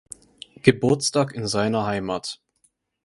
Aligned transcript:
Geburtstag 0.63 1.35
in 1.35 1.45
seiner 1.45 1.85
Heimat. 1.85 2.41